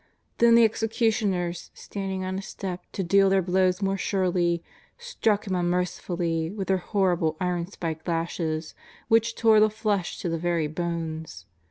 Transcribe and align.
Then 0.39 0.55
the 0.55 0.63
executioners, 0.63 1.69
standing 1.75 2.23
on 2.25 2.39
a 2.39 2.41
step 2.41 2.87
to 2.93 3.03
deal 3.03 3.29
their 3.29 3.43
blow^s 3.43 3.83
more 3.83 3.97
surely, 3.99 4.63
struck 4.97 5.45
Him 5.45 5.53
unmercifully 5.53 6.49
with 6.49 6.69
their 6.69 6.77
horrible 6.79 7.37
iron 7.39 7.67
spiked 7.67 8.07
lashes, 8.07 8.73
w^hich 9.11 9.35
tore 9.35 9.59
the 9.59 9.69
flesh 9.69 10.17
to 10.21 10.27
the 10.27 10.39
very 10.39 10.65
bones. 10.65 11.45